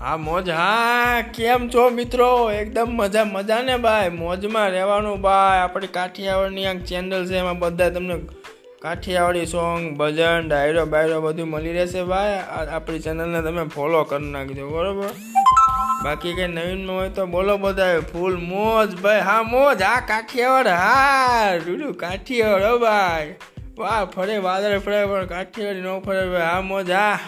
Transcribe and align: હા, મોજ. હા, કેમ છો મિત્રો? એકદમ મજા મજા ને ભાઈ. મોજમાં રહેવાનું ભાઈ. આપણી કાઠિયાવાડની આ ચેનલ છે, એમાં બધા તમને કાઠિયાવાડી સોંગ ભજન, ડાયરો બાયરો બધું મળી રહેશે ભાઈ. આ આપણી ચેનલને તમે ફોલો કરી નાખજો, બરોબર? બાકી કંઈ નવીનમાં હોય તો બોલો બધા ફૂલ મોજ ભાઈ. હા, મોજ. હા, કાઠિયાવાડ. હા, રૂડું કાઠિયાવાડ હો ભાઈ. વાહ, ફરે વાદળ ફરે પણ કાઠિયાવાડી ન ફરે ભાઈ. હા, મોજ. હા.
હા, 0.00 0.16
મોજ. 0.16 0.48
હા, 0.48 1.20
કેમ 1.20 1.68
છો 1.68 1.90
મિત્રો? 1.90 2.52
એકદમ 2.52 2.86
મજા 2.86 3.24
મજા 3.24 3.62
ને 3.62 3.76
ભાઈ. 3.76 4.08
મોજમાં 4.08 4.70
રહેવાનું 4.70 5.20
ભાઈ. 5.20 5.58
આપણી 5.60 5.86
કાઠિયાવાડની 5.86 6.66
આ 6.66 6.72
ચેનલ 6.72 7.26
છે, 7.26 7.36
એમાં 7.36 7.58
બધા 7.58 7.88
તમને 7.90 8.18
કાઠિયાવાડી 8.82 9.46
સોંગ 9.46 9.96
ભજન, 9.96 10.48
ડાયરો 10.48 10.86
બાયરો 10.86 11.20
બધું 11.20 11.48
મળી 11.48 11.72
રહેશે 11.72 12.02
ભાઈ. 12.02 12.30
આ 12.30 12.76
આપણી 12.76 12.98
ચેનલને 12.98 13.42
તમે 13.42 13.64
ફોલો 13.64 14.04
કરી 14.04 14.24
નાખજો, 14.24 14.68
બરોબર? 14.68 15.08
બાકી 16.04 16.34
કંઈ 16.34 16.46
નવીનમાં 16.46 16.96
હોય 16.96 17.08
તો 17.08 17.26
બોલો 17.26 17.56
બધા 17.56 18.00
ફૂલ 18.00 18.36
મોજ 18.36 19.00
ભાઈ. 19.00 19.20
હા, 19.20 19.42
મોજ. 19.42 19.82
હા, 19.82 20.00
કાઠિયાવાડ. 20.00 20.66
હા, 20.66 21.54
રૂડું 21.54 21.94
કાઠિયાવાડ 21.94 22.62
હો 22.62 22.78
ભાઈ. 22.78 23.34
વાહ, 23.78 24.04
ફરે 24.04 24.38
વાદળ 24.38 24.78
ફરે 24.78 25.06
પણ 25.06 25.26
કાઠિયાવાડી 25.26 25.80
ન 25.80 26.00
ફરે 26.00 26.28
ભાઈ. 26.28 26.42
હા, 26.42 26.60
મોજ. 26.60 26.90
હા. 26.90 27.18